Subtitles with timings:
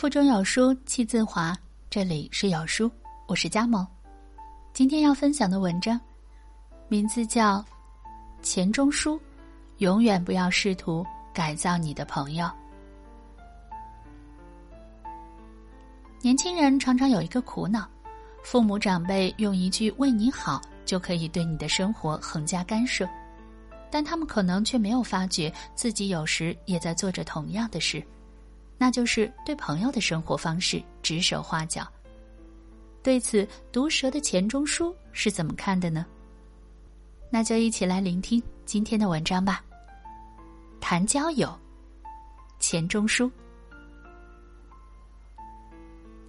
[0.00, 1.54] 腹中有书气自华，
[1.90, 2.90] 这里是有书，
[3.26, 3.86] 我是佳萌。
[4.72, 6.00] 今天要分享的文章，
[6.88, 7.58] 名字叫
[8.40, 9.16] 《钱钟书》，
[9.76, 11.04] 永远不要试图
[11.34, 12.50] 改造你的朋友。
[16.22, 17.86] 年轻人常常有一个苦恼：
[18.42, 23.06] 父母长辈用一句“为你好”就可以对你的生活横加干涉，
[23.90, 28.02] 但他们可能却没有发觉自己有时也在做着同样的事。
[28.82, 31.86] 那就是对朋友的生活方式指手画脚。
[33.02, 36.06] 对此，毒舌的钱钟书是怎么看的呢？
[37.28, 39.62] 那就一起来聆听今天的文章吧。
[40.80, 41.54] 谈交友，
[42.58, 43.30] 钱钟书。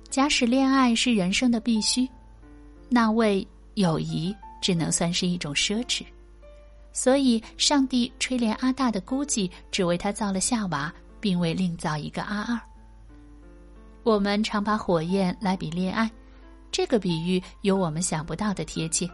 [0.10, 2.05] 假使恋爱是人生的必须，
[2.90, 6.04] 那为友谊只能算是一种奢侈。
[6.91, 10.94] 所以，上帝垂怜阿大的孤寂，只为他造了夏娃。
[11.22, 12.60] 并未另造一个阿二。
[14.04, 16.10] 我们常把火焰来比恋爱，
[16.72, 19.10] 这个比喻有我们想不到的贴切。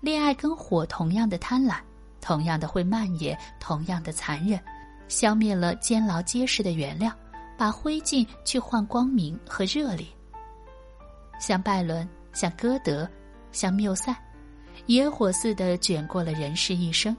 [0.00, 1.76] 恋爱跟火同样的贪婪，
[2.20, 4.58] 同样的会蔓延，同样的残忍，
[5.08, 7.12] 消灭了坚牢结实的原料，
[7.56, 10.06] 把灰烬去换光明和热烈。
[11.38, 13.08] 像拜伦，像歌德，
[13.52, 14.16] 像缪塞，
[14.86, 17.16] 野火似的卷过了人世一生。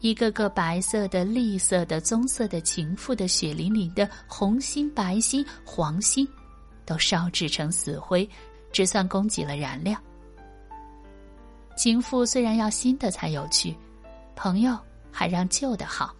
[0.00, 6.28] 一个个白色的、栗色的、棕色的情妇的血淋淋的红心、白心、黄心，
[6.84, 8.28] 都烧制成死灰，
[8.70, 9.98] 只算供给了燃料。
[11.76, 13.74] 情妇虽然要新的才有趣，
[14.34, 14.78] 朋友
[15.10, 16.14] 还让旧的好。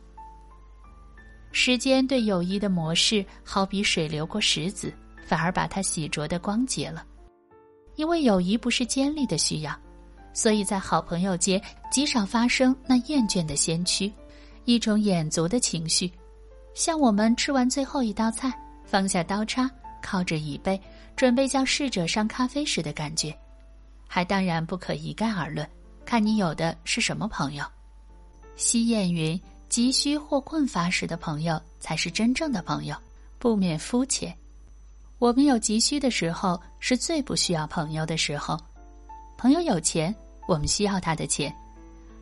[1.53, 4.93] 时间对友谊的模式，好比水流过石子，
[5.25, 7.05] 反而把它洗濯的光洁了。
[7.95, 9.75] 因为友谊不是尖利的需要。
[10.37, 11.59] 所以在好朋友间
[11.91, 14.13] 极少发生那厌倦的先驱，
[14.67, 16.13] 一种眼足的情绪，
[16.75, 18.53] 像我们吃完最后一道菜，
[18.85, 19.69] 放下刀叉，
[20.03, 20.79] 靠着椅背，
[21.17, 23.35] 准备叫侍者上咖啡时的感觉，
[24.07, 25.67] 还当然不可一概而论，
[26.05, 27.65] 看你有的是什么朋友。
[28.57, 32.95] 西谚云：急需或困乏时的朋友才是真正的朋友，
[33.39, 34.37] 不免肤浅。
[35.19, 38.61] 我们有急需的时候，是最不需要朋友的时候。
[39.39, 40.15] 朋友有钱。
[40.47, 41.55] 我们需要他的钱，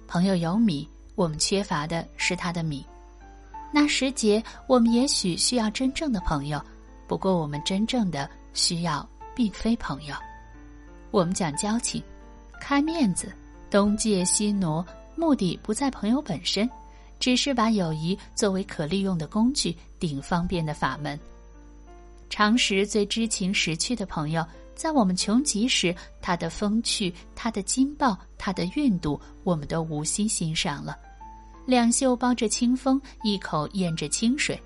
[0.09, 2.85] 朋友有米，我们缺乏的是他的米。
[3.73, 6.63] 那时节，我们也许需要真正的朋友，
[7.07, 10.15] 不过我们真正的需要并非朋友。
[11.11, 12.03] 我们讲交情，
[12.61, 13.33] 开面子，
[13.71, 14.85] 东借西挪，
[15.17, 16.69] 目的不在朋友本身，
[17.21, 21.19] 只是把友谊作为可利用的工具，顶方便的法门。
[22.31, 24.45] 常识最知情识趣的朋友。
[24.75, 30.97] 在我们穷极时，他的风趣，他的劲爆，他的韵度，我们都无心欣赏了。
[31.67, 34.61] 两袖包着清风，一口咽着清水，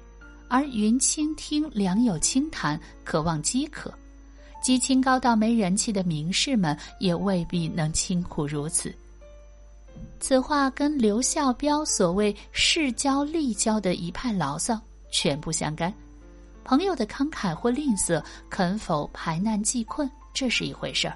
[0.48, 3.92] 而云倾听，良友轻谈，渴望饥渴。
[4.60, 8.92] 即清高到没人气的名士们，也未必能清苦如此。
[10.19, 14.80] 此话跟刘孝标所谓“世交利交”的一派牢骚
[15.12, 15.94] 全不相干。
[16.69, 21.15] 朋友的慷慨或吝啬，肯否排难济困，这是一回事儿；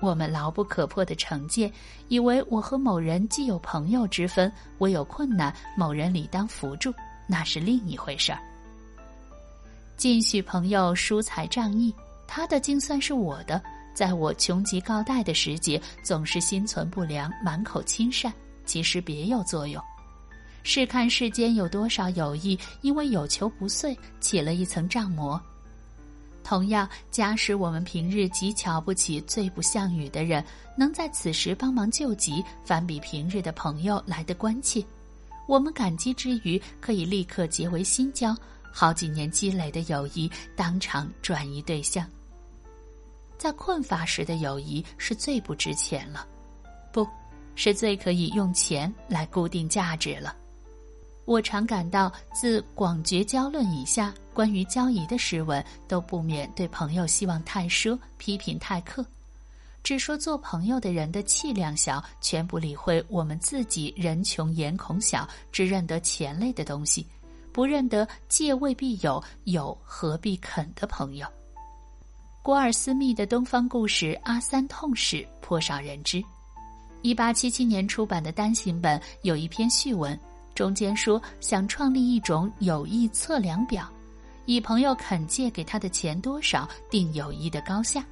[0.00, 1.68] 我们牢不可破的成见，
[2.06, 6.94] 以为我和某人既有朋友之分，我有困难，某人理当扶助，
[7.26, 8.38] 那是另一回事儿。
[9.96, 11.92] 尽许朋友疏财仗义，
[12.28, 13.60] 他的竟算是我的，
[13.94, 18.32] 在我穷急告贷的时节，总是心存不良，满口亲善，
[18.64, 19.82] 其实别有作用。
[20.62, 25.40] 试看世间有多少友谊，因为有求不遂，起了一层障膜。
[26.44, 30.42] 同样，假使我们平日极瞧不起、最不像语的人，
[30.76, 34.82] 能在此时帮忙救急，反比平日的朋友来的关切。
[35.46, 38.34] 我们感激之余，可以立刻结为新交，
[38.72, 42.06] 好几年积累的友谊当场转移对象。
[43.36, 46.26] 在困乏时的友谊是最不值钱了，
[46.92, 47.06] 不
[47.54, 50.34] 是最可以用钱来固定价值了。
[51.28, 59.04] 我常感到，自《广绝交论》以下，关于交谊的诗文，都不免对朋友希望太奢，批评太苛，
[59.82, 67.06] 只说做朋友的人的气量小，全不理会我们自己人穷眼孔小，只认得钱类的东西，
[67.52, 71.28] 不认得借未必有，有何必肯的朋友。
[72.42, 76.24] 郭尔斯密的《东方故事》阿三痛史颇少人知，
[77.02, 80.18] 一八七七年出版的单行本有一篇序文。
[80.58, 83.88] 中间说想创立一种友谊测量表，
[84.44, 88.04] 以朋友肯借给他的钱多少定友谊的高下。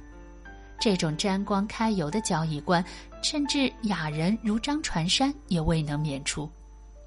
[0.79, 2.81] 这种沾光开油的交易观，
[3.21, 6.49] 甚至雅人如张传山也未能免除。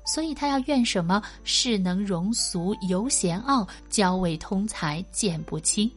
[0.04, 5.90] 所以他要怨什么世能容俗，犹嫌傲，交味通才，见不清。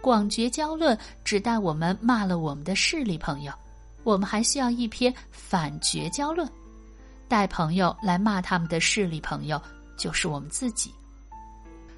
[0.00, 3.52] 广绝交论只待我们骂了我们的势力朋友，
[4.04, 6.50] 我们还需要一篇反绝交论，
[7.30, 9.62] 带朋友来骂他们的势力朋友，
[9.96, 10.90] 就是我们自己。《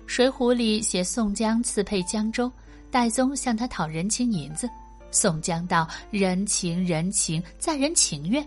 [0.06, 2.52] 水浒》里写宋江刺配江州，
[2.90, 4.68] 戴宗向他讨人情银子，
[5.10, 8.46] 宋江道：“人情人情，在人情愿。”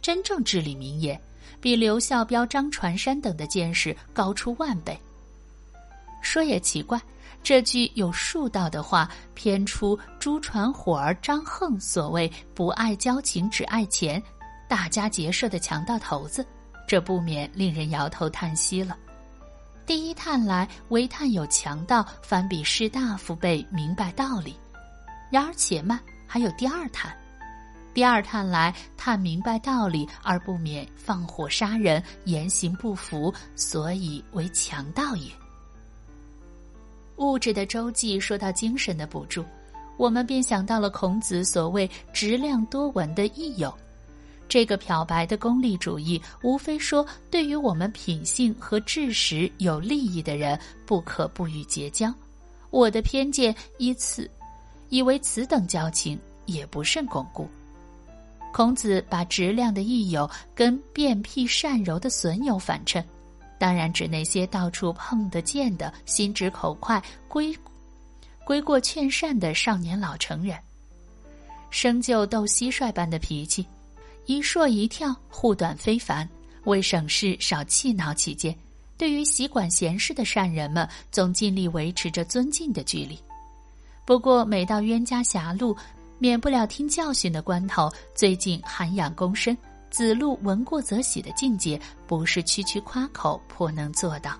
[0.00, 1.20] 真正至理名言，
[1.60, 4.96] 比刘孝标、张传山等的见识高出万倍。
[6.22, 7.00] 说也奇怪，
[7.42, 14.22] 这句有数道的话，偏出朱传火儿张横所谓“不爱交情，只爱钱”，
[14.68, 16.44] 大家结社的强盗头子，
[16.86, 18.96] 这不免令人摇头叹息了。
[19.86, 24.56] 第一探来，唯探有强盗，反比士大夫辈明白道理。
[25.30, 27.16] 然而且慢，还有第二探。
[27.94, 35.30] 第二探来，探明白道理，而不免放火杀人，言行不符，所以为强盗也。
[37.16, 39.44] 物质的周记说到精神的补助，
[39.96, 43.72] 我们便想到了孔子所谓“质量多闻”的益友。
[44.48, 52.12] 这个漂白的功利主义，无非说对于我们品性和知识有利益的人，不可不予结交。
[52.70, 54.30] 我的偏见依此，
[54.88, 57.48] 以为此等交情也不甚巩固。
[58.52, 63.04] 孔子把质量的益友跟变僻善柔的损友反衬。
[63.58, 67.56] 当然指那些到处碰得见的心直口快、归
[68.44, 70.58] 归过劝善的少年老成人，
[71.70, 73.66] 生就斗蟋蟀般的脾气，
[74.26, 76.28] 一说一跳，护短非凡。
[76.64, 78.52] 为省事少气恼起见，
[78.98, 83.16] 对于习管闲事的善人们，总尽力维持着尊敬的距离。
[84.04, 85.76] 不过每到冤家狭路，
[86.18, 89.56] 免不了听教训的关头，最近涵养躬身。
[89.88, 94.36] 子路闻过则喜的境界，不是区区夸口颇能做到。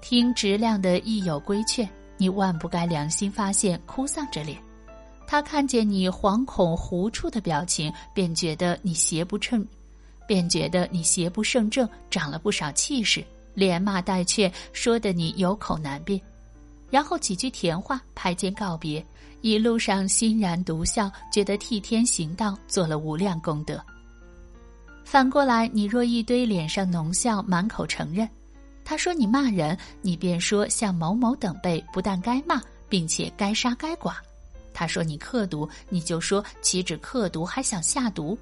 [0.00, 1.86] 听质量的益友规劝，
[2.16, 4.58] 你万不该良心发现，哭丧着脸。
[5.26, 9.66] 他看见你惶恐狐处的表情，便觉得你邪不称，
[10.26, 13.24] 便觉得你邪不胜正，长了不少气势，
[13.54, 16.20] 连骂带劝，说得你有口难辩。
[16.90, 19.04] 然后几句甜话，拍肩告别。
[19.40, 23.78] 一路上欣然独笑，觉得替天行道，做了无量功德。
[25.04, 28.26] 反过来，你若一堆脸上浓笑，满口承认，
[28.84, 34.14] 他说你骂人，你便说像某某等辈，不但该骂，并且该杀该剐。
[34.74, 38.36] 他说你刻毒，你就说岂止刻毒，还想下毒。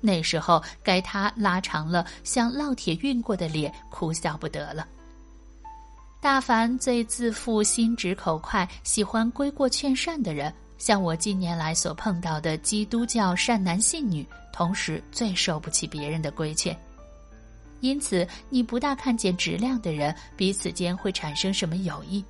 [0.00, 4.86] 那时候该他拉长了像烙铁熨过的脸，哭笑不得了。
[6.20, 16.76] 大凡最自负、心直口快、喜欢归过劝善的人，像我近年来所碰到的基督教善男信女，同时最受不起别人的规劝。
[17.80, 22.24] 因此，你不大看见质量的人彼此间会产生什么友谊，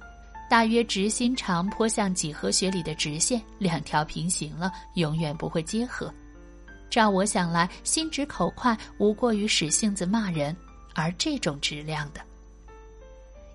[0.48, 6.12] 大约直心长颇像几何学里的直线，两条平行了，永远不会结合。
[6.90, 10.56] 照我想来，心直口快无过于使性子骂人，
[10.94, 12.20] 而这种质量的。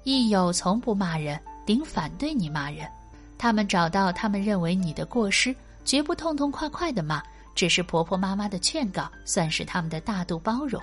[0.03, 2.85] 益友从不骂人，顶反对你骂人。
[3.37, 5.55] 他们找到他们认为你的过失，
[5.85, 7.23] 绝不痛痛快快的骂，
[7.55, 10.81] 只是婆婆妈妈的劝告，算是他们的大度包容。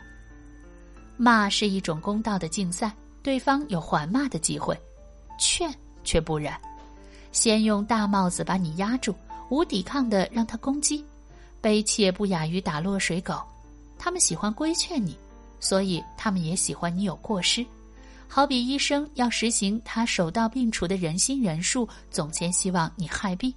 [1.18, 4.74] 骂是一种公道的竞赛，对方有还骂的机会；
[5.38, 5.70] 劝
[6.06, 6.58] 却不然，
[7.32, 9.14] 先用大帽子把你压住，
[9.50, 11.04] 无抵抗的让他攻击，
[11.60, 13.42] 悲切不亚于打落水狗。
[13.98, 15.14] 他们喜欢规劝你，
[15.60, 17.66] 所以他们也喜欢你有过失。
[18.28, 23.52] 好比医生要实行他手到病除的人心人术，总先希望你害病。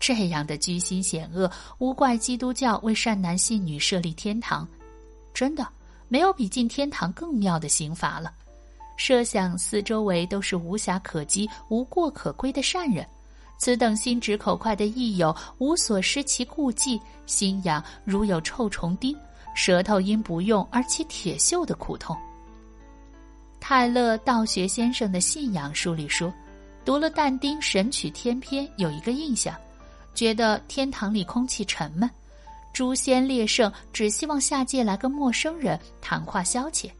[0.00, 4.66] 这样的居心险恶，无怪基督教为善男信女设立天堂。
[5.32, 5.66] 真的，
[6.08, 8.32] 没有比进天堂更妙的刑罚了。
[8.96, 13.06] 设想四周围都是无暇可击、无过可归的善人，
[13.58, 19.16] 此等心直口快的益友，无所失其顾忌，心痒如有臭虫叮，
[19.54, 22.16] 舌头因不用而起铁锈的苦痛。
[23.60, 26.32] 泰勒道学先生的信仰书里说，
[26.84, 29.56] 读了但丁《神曲天篇》，有一个印象，
[30.14, 32.08] 觉得天堂里空气沉闷，
[32.72, 36.90] 诸仙列圣只希望下界来个陌生人谈话消遣。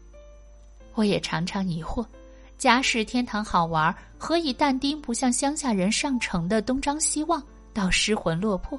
[0.94, 2.06] 我也常常疑惑，
[2.56, 8.78] 假使天堂好玩，何以但丁不像乡下人上城的东张西望，到失魂落魄，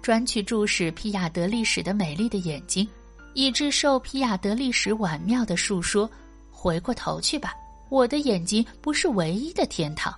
[0.00, 2.88] 专去注视皮亚德历史的美丽的眼睛，
[3.34, 6.08] 以致受皮亚德历史婉妙的述说。
[6.50, 7.54] 回过头去吧，
[7.90, 10.12] 我的眼睛不是唯一的天堂。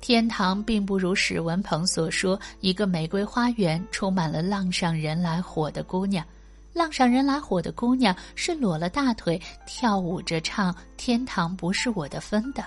[0.00, 6.24] 天堂并不如史文鹏所说，一个玫瑰花园充满了浪上人来火的姑娘，
[6.78, 12.64] 浪上人来火的姑娘是裸了大腿跳舞着唱“天堂不是我的分”的。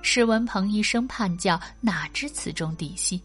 [0.00, 3.20] 史文鹏一声叛叫，哪知此中底细？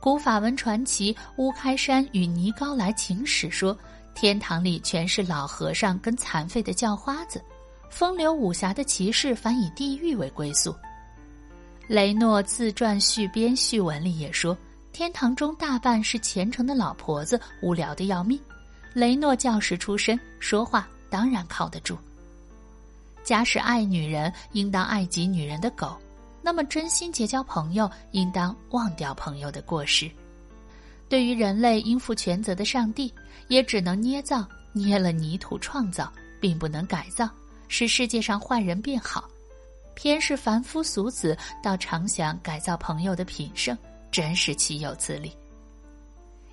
[0.00, 3.74] 古法文传奇《乌开山与尼高来情史》说，
[4.14, 7.42] 天堂里全是老和尚跟残废的叫花子，
[7.88, 10.76] 风流武侠的骑士反以地狱为归宿。
[11.88, 14.54] 雷诺自传续编序文里也说，
[14.92, 18.38] 天堂中大半是虔诚的老婆子，无聊的要命。
[18.94, 21.98] 雷诺教士出身，说话当然靠得住。
[23.24, 25.98] 假使爱女人，应当爱及女人的狗。
[26.40, 30.08] 那么，真心结交朋友，应当忘掉朋友的过失。
[31.08, 33.12] 对于人类应负全责的上帝，
[33.48, 37.28] 也只能捏造、捏了泥土创造，并不能改造，
[37.66, 39.28] 使世界上坏人变好。
[39.94, 43.76] 偏是凡夫俗子，倒常想改造朋友的品性，
[44.12, 45.32] 真是岂有此理！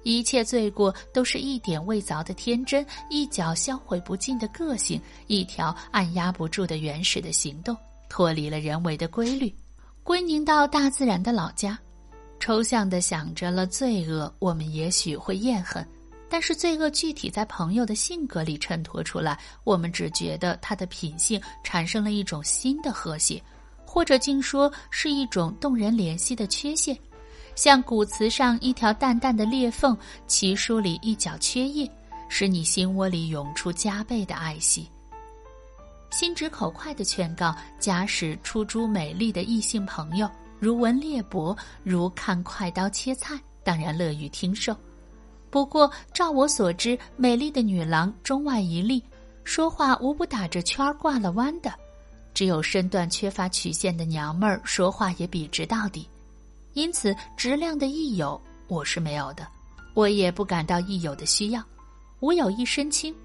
[0.03, 7.75] 一切罪过都是一点未凿的天真，一脚销毁不尽的个性，一条按压不住的原始的行动，
[8.09, 9.53] 脱离了人为的规律。
[10.03, 11.77] 归宁到大自然的老家，
[12.39, 15.83] 抽象的想着了罪恶，我们也许会厌恨；
[16.27, 23.39] 但是罪恶具体在朋友的性格里衬托出来，我们只觉得他的品性产生了一种新的和谐，
[23.85, 26.97] 或者竟说是一种动人怜惜的缺陷，
[27.55, 31.89] 像骨瓷上一条淡淡的裂缝，奇书里一角缺页，
[32.29, 34.89] 使你心窝里涌出加倍的爱惜。
[36.11, 40.29] 心直口快的劝告：假使出诸美丽的异性朋友，
[40.59, 44.75] 如闻猎帛，如看快刀切菜，当然乐于听受。
[45.49, 49.03] 不过照我所知，美丽的女郎中外一例，
[49.43, 51.71] 说话无不打着圈儿挂了弯的；
[52.33, 56.07] 只有身段缺乏曲线的娘们儿，说话也笔直到底。
[56.73, 59.47] 因此，质量的益友我是没有的，
[59.93, 61.63] 我也不感到益友的需要。
[62.19, 63.15] 吾有一身轻。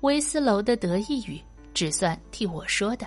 [0.00, 1.40] 威斯楼的得意语。
[1.72, 3.06] 只算替我说的。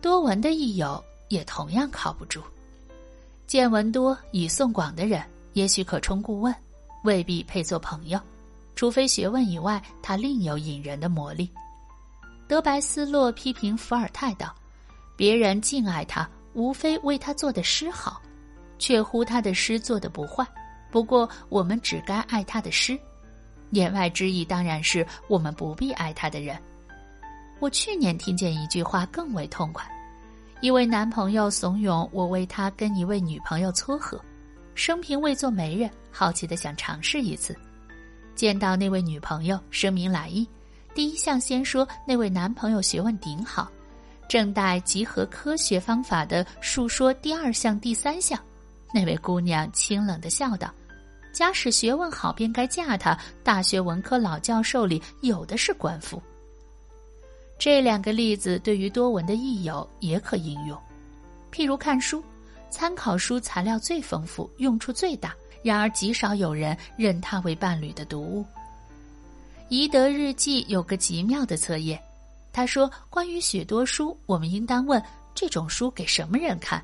[0.00, 2.40] 多闻的益友也同样靠不住，
[3.46, 5.20] 见闻多以送广的人，
[5.52, 6.54] 也许可充顾问，
[7.02, 8.20] 未必配做朋友，
[8.76, 11.50] 除非学问以外，他另有引人的魔力。
[12.46, 14.54] 德白斯洛批评伏尔泰道
[15.18, 18.20] ：“别人敬爱他，无非为他做的诗好，
[18.78, 20.46] 却乎他的诗做的不坏。
[20.90, 22.98] 不过我们只该爱他的诗，
[23.70, 26.56] 言外之意当然是我们不必爱他的人。”
[27.60, 29.88] 我去年听见一句话更为痛快，
[30.60, 34.20] 一位男朋友怂恿我为他跟一位女朋友撮合，
[34.74, 37.56] 生平未做媒人，好奇的想尝试一次。
[38.34, 40.48] 见到那位女朋友，声明来意，
[40.92, 43.70] 第一项先说那位男朋友学问顶好，
[44.32, 48.40] 正待集合科学方法的述说第二项、第三项。
[48.90, 50.72] 那位姑娘清冷的笑道
[51.34, 53.14] ：“假使学问好，便该嫁他。
[53.44, 56.18] 大学文科老教授里有的是官夫。”
[57.60, 60.78] 这两个例子对于多文的益友也可应用，
[61.52, 62.24] 譬如看书，
[62.70, 68.42] 参考书材料最丰富，用处最大，然而极少有人认它为伴侣的读物。
[69.68, 72.00] 宜德日记有个极妙的测验，
[72.52, 75.02] 他说：关于许多书，我们应当问
[75.34, 76.80] 这种书给什么人看；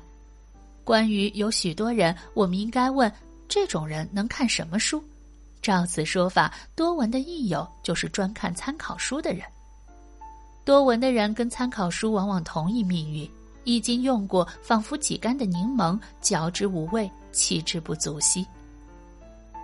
[0.83, 3.11] 关于有许多人，我们应该问
[3.47, 5.03] 这种人能看什么书。
[5.61, 9.43] 照此说法，多闻的益友就是专看参考书的人。
[10.65, 13.29] 多闻的人跟参考书往往同一命运，
[13.63, 18.45] 已经用过，仿佛挤干的柠檬，嚼之无味，弃之不足惜。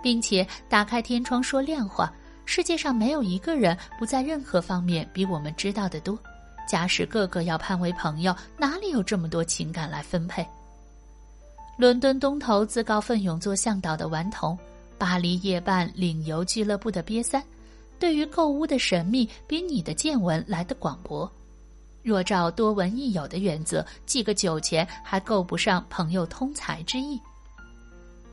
[0.02, 2.12] 并且打开天窗说亮话，
[2.46, 6.18] 世界上没有一个人不在任何方面比我们知道的多。
[6.66, 10.46] 假使个个要攀为朋友，哪里有这么多情感来分配？
[11.76, 14.58] 伦敦东头自告奋勇做向导的顽童，
[14.96, 17.42] 巴黎夜半领游俱乐部的瘪三。
[17.98, 21.30] 对于购物的神秘，比你的见闻来得广博。
[22.02, 27.20] 若照多闻益友的原则，寄个酒钱还够不上朋友通财之意。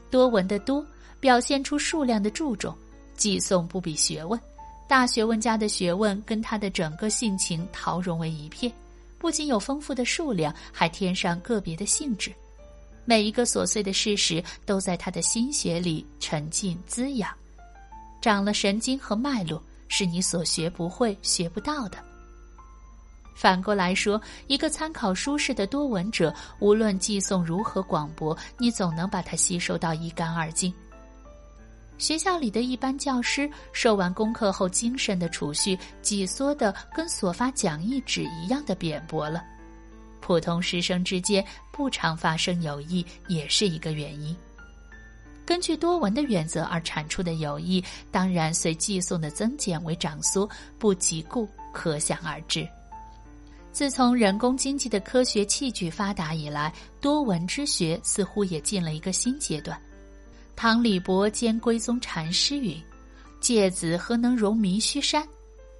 [0.09, 0.85] 多闻的多，
[1.19, 2.75] 表现出数量的注重，
[3.15, 4.39] 寄送不比学问。
[4.87, 8.71] 大学问家的学问跟他的整个性情陶融为一片，
[9.17, 12.31] 不仅有丰富的数量，还添上个别的性质。
[13.05, 17.31] 每一个琐碎的事实，都在他的心血里沉浸滋养。
[18.21, 21.97] 长了神经和脉络，是你所学不会、学不到的。
[23.35, 30.73] 反过来说，一个参考书式的多闻者，无论寄送如何广博，你总能把它吸收到一干二净。
[32.03, 39.41] 学校里的一般教师，受完功课后，精神的储蓄挤缩的跟所发讲义纸一样的扁薄了。
[40.19, 41.41] 普通师生之间
[41.71, 44.35] 不常发生友谊，也是一个原因。
[45.45, 47.81] 根据多闻的原则而产出的友谊，
[48.11, 52.67] 当然随寄送的增减为涨缩，不及故可想而知。
[53.71, 59.79] 自从人工经济的科学器具发达以来，多闻之学似乎也进了一个新阶段。
[60.55, 62.81] 唐李博兼归宗禅师云
[63.41, 65.27] ：“芥子何能容迷须山？”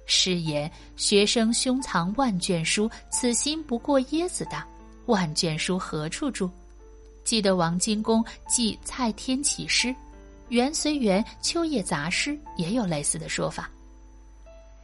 [0.06, 4.66] 师言：“学生胸藏万卷书，此心不过椰子大。
[5.06, 6.50] 万卷书何处住？”
[7.24, 9.94] 记得王荆公记蔡天启诗，
[10.50, 13.70] 元随缘，秋叶杂诗也有类似的说法。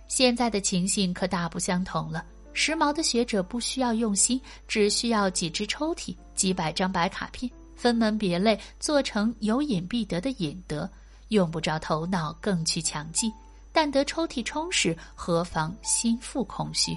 [0.09, 2.25] 现在的情形可大不相同了。
[2.53, 10.87] 时髦的学者不需要用心，只需要几只抽屉、几百张白卡片，分门别类做成有隐必得的隐德，
[11.29, 13.33] 用不着头脑更去强记。
[13.73, 16.95] 但得抽屉充实，何妨心腹空虚？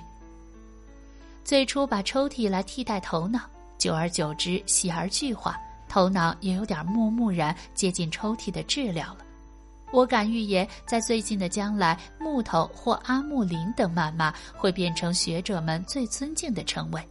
[1.45, 3.39] 最初把抽屉来替代头脑。
[3.77, 9.23] 久而久之，习而具化，头脑也有点木木然，接近抽屉的质量了。
[9.93, 17.01] 我敢预言，在最近的将来，木头或阿木林等谩骂会变成学者们最尊敬的称谓。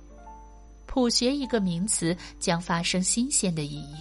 [0.93, 3.97] 普学一个名词，将发生新鲜的意义。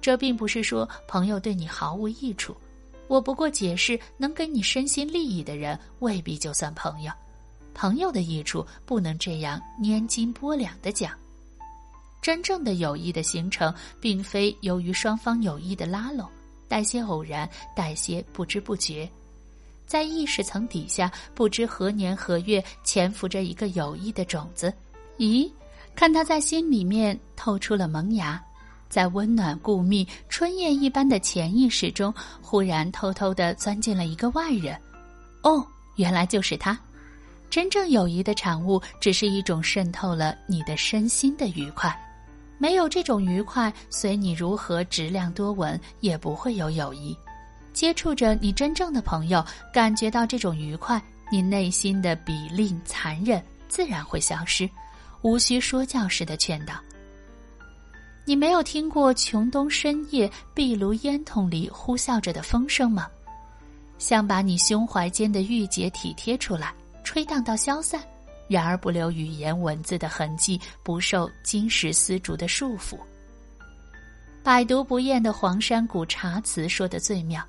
[0.00, 2.56] 这并不是说朋友对你毫无益处，
[3.08, 7.12] 我不过解释，能给你身心利益的人，未必就算朋友。
[7.74, 11.12] 朋友的益处不能这样拈斤拨两的讲。
[12.22, 16.26] 真正的友谊的形成，并非由于双方有意的拉拢，
[16.68, 19.06] 带些偶然，带些不知不觉，
[19.86, 24.72] 在意识层底下，不知何年何月潜伏着一个友谊的种子。
[25.18, 25.50] 咦，
[25.96, 28.40] 看他在心里面透出了萌芽，
[28.88, 32.12] 在温暖固谧、春夜一般的潜意识中，
[32.42, 34.78] 忽然偷偷的钻进了一个外人。
[35.42, 36.78] 哦，原来就是他。
[37.48, 41.98] 真正友谊的产物，只是一种渗透了你的身心的愉快。
[42.58, 47.16] 没有这种愉快，随你如何质量多稳，也不会有友谊。
[47.72, 54.68] 接触着你真正的朋友，感觉到这种愉快，你内心的比吝残忍自然会消失，
[55.26, 56.74] 无需说教似的劝导。
[58.24, 63.08] 你没有听过穷冬深夜壁炉烟筒里呼啸着的风声吗？
[63.98, 68.00] 像把你胸怀间的郁结体贴出来，吹荡到消散。
[68.46, 72.96] 然而不留语言文字的痕迹，不受金石丝竹的束缚。
[74.44, 77.44] 百读不厌的黄山谷茶词说的最妙，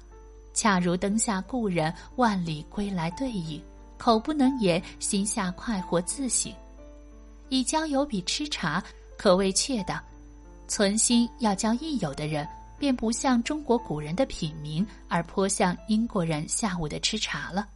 [0.52, 3.62] 恰如灯下故人万里归来对影，
[4.00, 6.52] 口不能言，心下快活自省。
[7.50, 8.84] 以交友比吃茶，
[9.18, 10.02] 可谓确当。
[10.68, 17.68] 存心要交益友的人，便不像中国古人的品茗，而颇像英国人下午的吃茶了。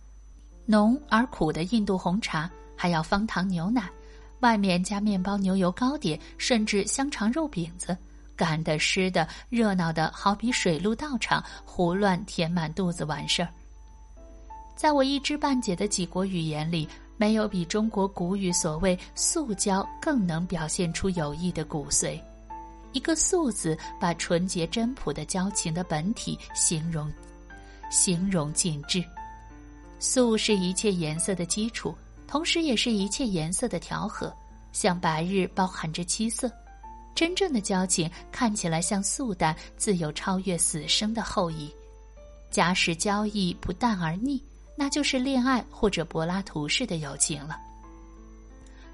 [0.66, 2.50] 浓而苦的印度红茶。
[2.74, 3.88] 还要方糖牛奶，
[4.40, 7.96] 外面加面包、牛油糕点，甚至香肠、肉饼子，
[8.36, 13.50] 干的、湿的、热闹的，好比水陆道场，胡乱填满肚子完事儿。
[14.76, 16.90] 在我一知半解的几国语言里，
[17.22, 22.20] 没有比中国古语所谓“素交”更能表现出友谊的骨髓。
[22.94, 27.14] 一个“素”字，把纯洁真朴的交情的本体形容，
[27.92, 29.04] 形容尽致。
[30.00, 31.96] 素是一切颜色的基础。
[32.28, 34.36] 同时，也是一切颜色的调和，
[34.72, 36.52] 像白日包含着七色。
[37.14, 41.72] 真正的交情看起来像素淡，自有超越死生的厚谊。
[42.50, 44.42] 假使交易不淡而腻，
[44.82, 47.56] 那就是恋爱或者柏拉图式的友情了。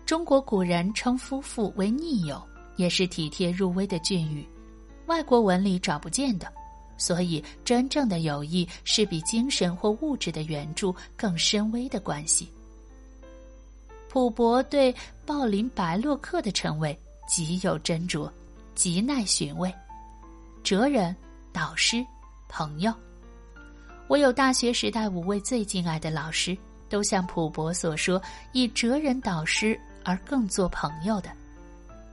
[0.05, 2.45] 中国古人称夫妇为逆友，
[2.75, 4.45] 也是体贴入微的俊语，
[5.05, 6.51] 外国文里找不见的。
[6.97, 12.51] 所以，真正的友谊是比精神或物质的援助更深微的关系。
[14.09, 14.93] 普伯对
[15.25, 18.29] 鲍林白洛克的称谓极有斟酌，
[18.75, 19.73] 极耐寻味。
[20.65, 21.15] 哲人、
[21.53, 22.05] 导师、
[22.49, 22.93] 朋友，
[24.07, 28.21] 我有大学时代五位最敬爱的老师，都像普伯所说，
[28.53, 31.29] 以哲人导师而更做朋友的。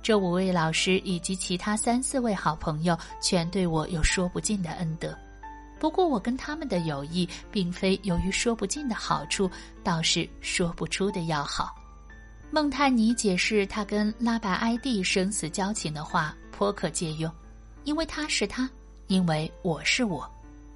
[0.02, 5.16] 这五位老师以及其他三四位好朋友，全对我有说不尽的恩德。
[5.78, 9.48] 不过，我跟他们的友谊，并非由于说不尽的好处，
[9.84, 11.74] 倒是说不出的要好。
[12.50, 17.32] 孟泰尼解释他跟拉白埃蒂生死交情的话颇可借用，
[17.84, 18.68] 因为他是他，
[19.06, 20.28] 因为我是我，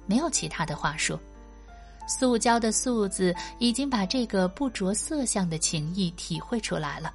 [0.09, 1.17] 没有其他的话说。
[2.07, 7.13] 塑胶的“塑”字已经把这个不着色相的情意体会出来了。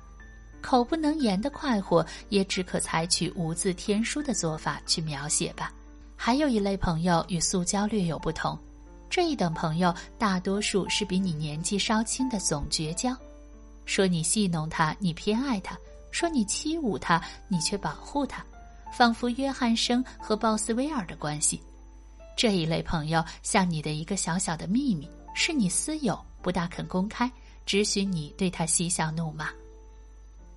[0.62, 5.72] 口不能言的快活，也只可采取无字天书的做法去描写吧。
[6.16, 8.56] 还有一类朋友与塑胶略有不同，
[9.10, 13.14] 这一等朋友大多数是比你年纪稍轻的总绝交。
[13.84, 15.74] 说你戏弄他，你偏爱他；
[16.12, 18.42] 说你欺侮他，你却保护他；
[18.96, 21.60] 仿佛约翰生和鲍斯威尔的关系。
[22.36, 27.30] 这一类朋友像你的一个小小的秘密，是你私有，不大肯公开，
[27.64, 29.48] 只许你对他嬉笑怒骂。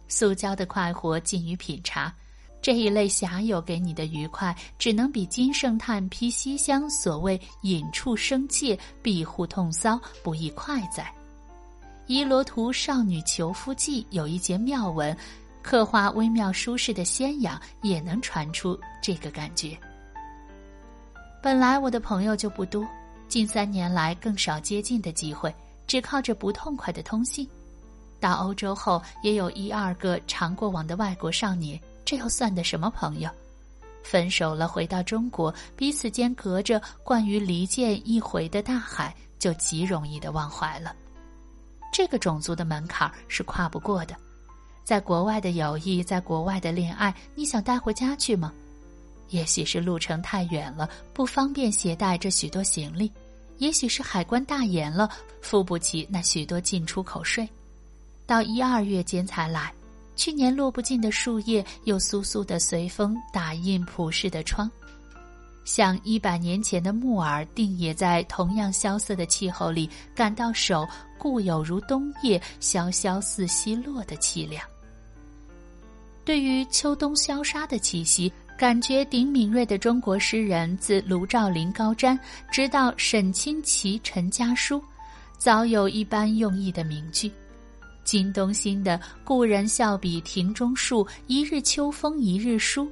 [0.07, 2.13] 塑胶的快活近于品茶，
[2.61, 11.03] 这一类侠友给你的愉快，只能比金圣叹披西厢所谓隐处生怯，庇护痛骚不易快哉。
[12.07, 15.15] 《伊罗图少女求夫记》有一节妙文，
[15.61, 19.77] 刻画微妙舒适的仙养，也能传出这个感觉。
[21.41, 22.85] 本来我的朋友就不多，
[23.27, 25.53] 近三年来更少接近的机会，
[25.85, 27.47] 只靠着不痛快的通信。
[28.19, 33.29] 到欧洲后，也有一二个常过往的外国少年，这又算得什么朋友？
[34.03, 40.95] 分手了，回到中国，彼此间隔着惯于离间一回的大海，就极容易的忘怀了。
[41.93, 44.15] 这个种族的门槛是跨不过的，
[44.83, 48.51] 在国外的友谊，在国外的恋爱，你想带回家去吗？
[49.29, 53.09] 也许是路程太远了，不方便携带这许多行李；
[53.57, 55.09] 也许是海关大严了，
[55.41, 57.47] 付不起那许多进出口税。
[58.25, 59.73] 到一二月间才来，
[60.15, 64.69] 去年落不尽的树叶又簌簌的随风打印普世的窗。
[65.63, 70.87] 像一百年前的木耳，定也在同样萧瑟的气候里感到手
[71.17, 74.65] 固有如冬夜萧萧似西落的凄凉。
[76.23, 82.17] 对于秋冬萧杀的气息，感觉顶敏锐的中国诗人，自卢照邻、高瞻，
[82.51, 84.83] 直到沈清奇、陈家书，
[85.37, 87.31] 早有一般用意的名句。
[88.03, 92.89] 金东兴的“故人笑比庭中树，一日秋风一日疏”。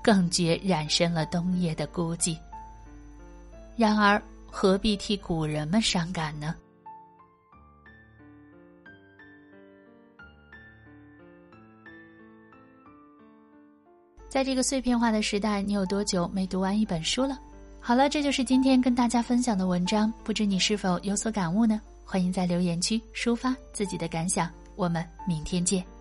[0.00, 2.36] 更觉染深了冬夜的孤寂。
[3.76, 6.54] 然而，何必替古人们伤感呢？
[14.34, 17.38] 在这个碎片化的时代，你有多久没读完一本书了？
[17.78, 21.80] 好了，这就是今天跟大家分享的文章，不知你是否有所感悟呢？
[22.04, 24.50] 欢迎在留言区抒发自己的感想。
[24.74, 25.93] 我们明天见。